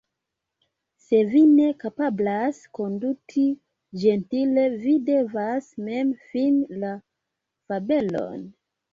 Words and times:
Se 1.07 1.17
vi 1.31 1.41
ne 1.49 1.65
kapablas 1.81 2.61
konduti 2.77 3.43
ĝentile, 4.03 4.63
vi 4.85 4.95
devas 5.09 5.67
mem 5.89 6.15
fini 6.31 6.79
la 6.85 6.95
fabelon. 7.73 8.41